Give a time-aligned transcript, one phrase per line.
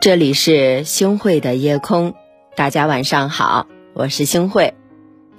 [0.00, 2.14] 这里是星汇的夜空，
[2.56, 4.72] 大家晚上好，我是星汇。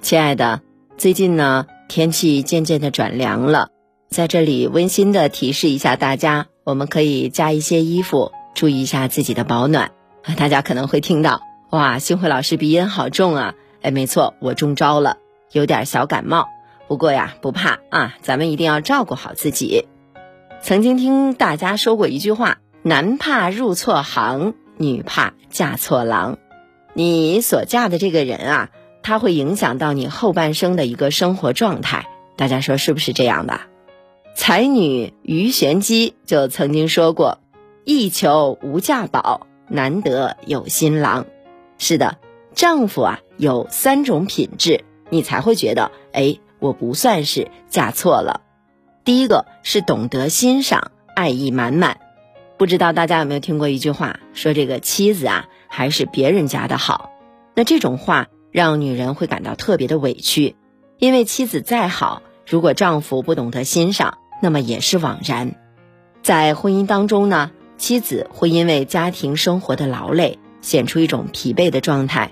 [0.02, 0.62] 亲爱的，
[0.96, 3.70] 最近呢天气渐渐的转凉了，
[4.08, 9.90] 在这里温馨的提示一下大家，我们可以加一些衣服，注意一下自己的保暖。
[10.36, 11.40] 大家可能会听到，
[11.70, 13.54] 哇，星汇老师鼻音好重啊！
[13.80, 15.16] 哎，没错，我中招了，
[15.50, 16.46] 有点小感冒。
[16.86, 19.88] 不过呀，不怕啊，咱们一定要照顾好自己。
[20.60, 22.58] 曾经听大家说过一句话。
[22.84, 26.38] 男怕入错行，女怕嫁错郎。
[26.94, 28.70] 你所嫁的这个人啊，
[29.04, 32.08] 他会影响到你后半生的一个生活状态。
[32.36, 33.60] 大家说是不是这样的？
[34.34, 37.38] 才女鱼玄机就曾经说过
[37.84, 41.26] ：“一求无价宝，难得有新郎。”
[41.78, 42.18] 是的，
[42.52, 48.40] 丈夫啊有三种品质，你才会觉得，哎，我不算是嫁错了。
[49.04, 51.98] 第一个是懂得欣赏，爱意满满。
[52.62, 57.10] 不知道大家有没有听过一句话，说这个妻子啊还是别人家的好。
[57.56, 60.54] 那这种话让女人会感到特别的委屈，
[60.96, 65.56] 因为妻子再好，如果丈夫不懂得欣赏，那么也是枉然。
[66.22, 72.30] 在婚姻当中呢，妻子会因为家庭生活的劳累，显出一种疲惫的状态。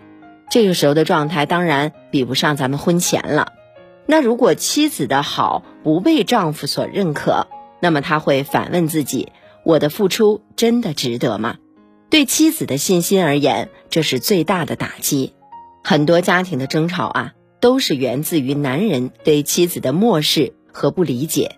[0.48, 3.54] 这个时候的状态当然比不上咱们婚前了。
[4.06, 7.48] 那如果妻子的好不被丈夫所认可，
[7.80, 9.32] 那么他会反问自己。
[9.64, 11.56] 我的付出真的值得吗？
[12.08, 15.32] 对妻子的信心而言，这是最大的打击。
[15.84, 21.56] 很多家庭的争吵啊，都是源自于男人对妻子的漠视和不理解。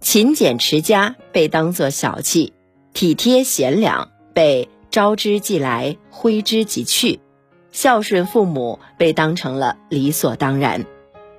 [0.00, 2.52] 勤俭持家被当作小气，
[2.92, 7.20] 体贴贤良被招之即来挥之即去，
[7.72, 10.84] 孝顺父母被当成了理所当然。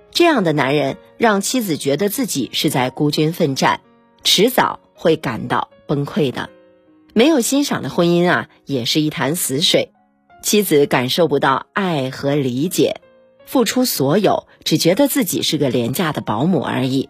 [0.10, 3.82] 这样的男人让妻子觉得自己是在孤军奋战，
[4.24, 5.70] 迟早会感到。
[5.88, 6.50] 崩溃的，
[7.14, 9.92] 没有欣赏的婚姻啊，也是一潭死水。
[10.42, 13.02] 妻子感受不到爱和理解，
[13.46, 17.10] 付出所有，只觉得自己是个廉价的保姆而已。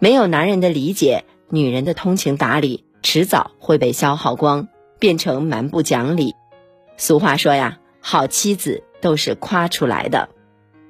[0.00, 6.34] 没有男人的理解，女人的通情达理迟早会被消耗光，变成蛮不讲理。
[6.96, 10.28] 俗话说呀，好妻子都是夸出来的。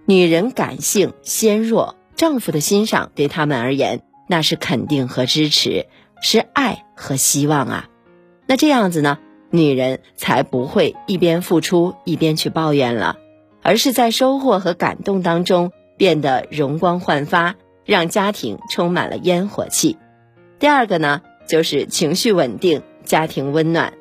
[0.06, 5.86] 女人感性纤弱，丈夫的欣赏对他们而言，那是肯定和支持。
[6.20, 7.88] 是爱和希望啊，
[8.46, 9.18] 那这样子呢，
[9.50, 13.16] 女人才不会一边付出一边去抱怨了，
[13.62, 19.96] 而是在收获和感动当中变得容光焕发，让家庭充满了烟火气。
[20.58, 23.92] 第二个呢，就是情绪稳定，家庭温暖。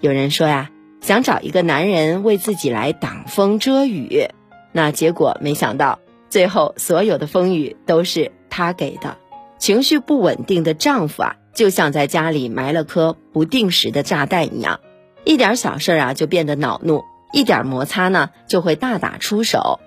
[0.00, 0.70] 有人说呀，
[1.00, 4.28] 想找一个男人为自己来挡风遮雨，
[4.72, 5.98] 那结果没想到，
[6.28, 9.16] 最后所有的风雨都是他给的。
[9.58, 11.36] 情绪不稳定的丈夫啊。
[11.54, 14.80] 就像在家里埋了颗不定时的炸弹一样，
[15.24, 19.80] 一点小事啊就变得恼怒，一点摩擦呢就会大打出手。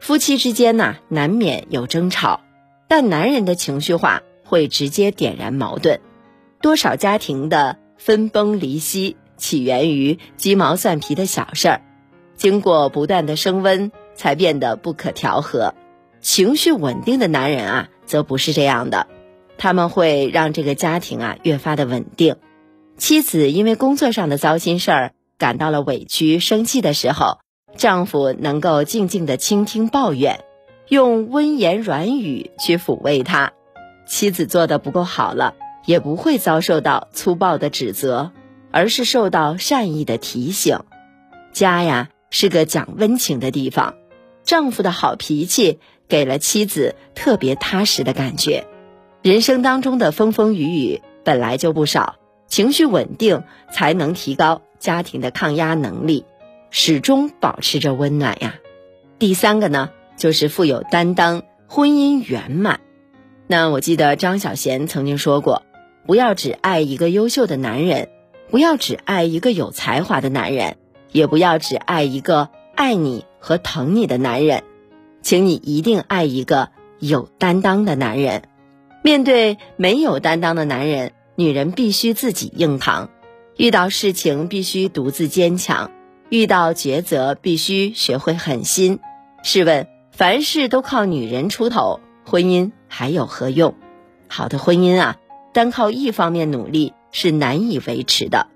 [0.00, 2.40] 夫妻之间呢难免有争吵，
[2.88, 6.00] 但男人的情绪化会直接点燃矛盾。
[6.60, 11.82] 多少家庭的分崩离析起源于鸡毛蒜皮的小事儿，
[12.36, 15.74] 经过不断的升温才变得不可调和。
[16.20, 19.06] 情绪稳定的男人啊，则不是这样的。
[19.62, 22.34] 他们会让这个家庭啊越发的稳定。
[22.96, 27.38] 妻子因为工作上的糟心事儿感到了委屈、生气的时候，
[27.76, 30.40] 丈夫能够静静的倾听抱怨，
[30.88, 33.52] 用温言软语去抚慰她。
[34.04, 35.54] 妻子做的不够好了，
[35.86, 38.32] 也不会遭受到粗暴的指责，
[38.72, 40.80] 而是受到善意的提醒。
[41.52, 43.94] 家呀是个讲温情的地方，
[44.42, 48.66] 丈夫的好脾气给了妻子特别踏实的感觉。
[49.22, 52.16] 人生当中的风风雨雨本来就不少，
[52.48, 56.24] 情绪稳定才能提高家庭的抗压能力，
[56.70, 58.56] 始终保持着温暖呀。
[59.20, 62.80] 第三个呢，就是富有担当，婚姻圆满。
[63.46, 65.62] 那我记得张小娴曾经说过，
[66.04, 68.08] 不要只爱一个优秀的男人，
[68.50, 70.78] 不要只爱一个有才华的男人，
[71.12, 74.64] 也不要只爱一个爱你和疼你的男人，
[75.22, 78.42] 请你一定爱一个有担当的男人。
[79.02, 83.08] 面对没有担当的男人，女人必须自己硬扛；
[83.56, 85.90] 遇到事情必须独自坚强；
[86.28, 89.00] 遇到抉择必须学会狠心。
[89.42, 93.74] 试问，凡事都靠女人出头，婚姻还有何用？
[94.28, 95.16] 好的婚姻啊，
[95.52, 98.46] 单靠一方面努力是难以维持的。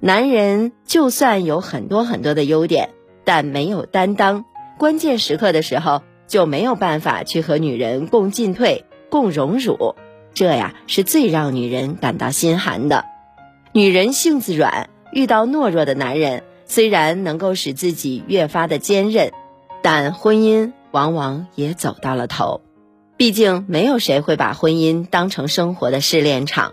[0.00, 2.90] 男人就算有很多很多的优点，
[3.24, 4.44] 但没有担当，
[4.78, 8.84] 关键时刻的时候就没有办法去和女人共进退。
[9.12, 9.94] 共荣辱，
[10.32, 13.04] 这呀是最让女人感到心寒的。
[13.72, 19.32] 女人性子软，遇到懦弱的男人，虽然能够使自己越发的坚韧，
[19.82, 22.62] 但婚姻往往也走到了头。
[23.18, 26.72] 毕竟，没有谁会把婚姻当成生活的试炼场。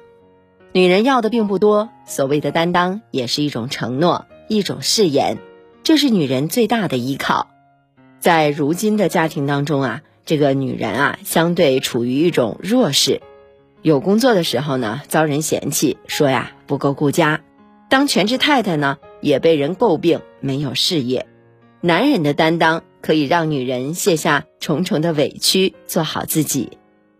[0.72, 5.40] 女人要的并不多，所谓的担当也是一种承诺，一种誓言，
[5.84, 7.50] 这是女人最大的依靠。
[8.22, 13.24] 在如今的家庭当中啊，这个女人啊，相对处于一种弱势。
[13.82, 17.40] 有工作的时候呢，遭人嫌弃，说呀不够顾家；
[17.90, 21.26] 当全职太太呢，也被人诟病没有事业。
[21.82, 26.78] 男人的担当可以让女人卸下重重的委屈，做好自己。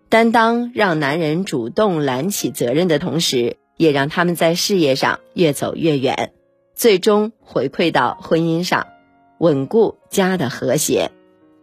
[0.08, 6.32] 担当让男人主动揽起责任的同时，也让他们在事业上越走越远，
[6.76, 8.86] 最终回馈到婚姻上，
[9.40, 11.10] 稳固家的和谐。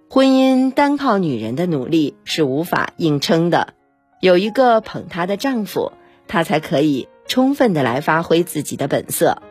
[0.09, 3.75] 婚姻单靠女人的努力是无法硬撑的，
[4.21, 5.93] 有一个捧她的丈夫，
[6.29, 9.43] 她才可以充分的来发挥自己的本色。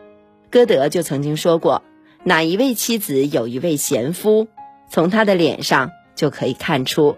[0.50, 1.84] 歌德就曾经说过
[2.24, 4.48] ：“哪一位妻子有一位贤夫，
[4.90, 7.18] 从她的脸上就可以看出。”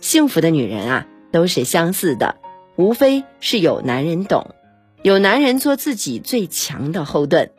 [0.00, 2.36] 幸福的女人啊，都是相似的，
[2.76, 4.54] 无非是有男人懂，
[5.02, 7.50] 有男人做自己最强的后盾，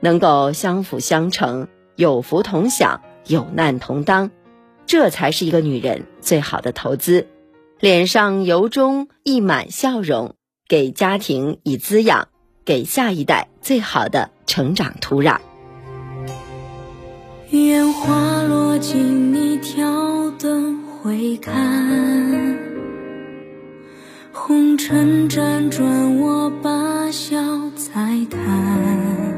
[0.00, 4.32] 能够相辅相成，有福同享，有难同当，
[4.88, 7.28] 这才是一个女人最好的投资。
[7.78, 10.34] 脸上由衷溢满笑容，
[10.66, 12.26] 给家庭以滋养，
[12.64, 15.38] 给下一代最好的成长土壤。
[17.50, 20.88] 烟花落尽，你挑灯。
[21.00, 22.58] 回看，
[24.32, 27.38] 红尘辗转，我把笑
[27.76, 27.92] 再
[28.28, 29.37] 叹。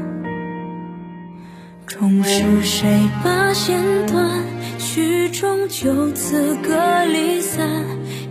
[1.91, 2.87] 终是谁
[3.21, 4.41] 把弦断？
[4.79, 7.67] 曲终就此各离散，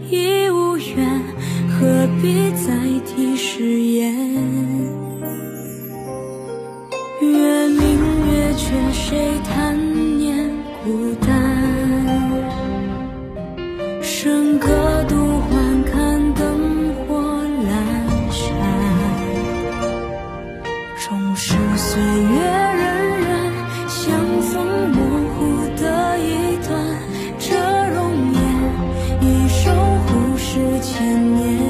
[0.08, 1.20] 已无缘，
[1.68, 2.74] 何必再
[3.04, 4.16] 提誓言？
[7.20, 9.78] 月明月缺，谁叹
[29.62, 29.70] 守
[30.06, 31.69] 护是千年。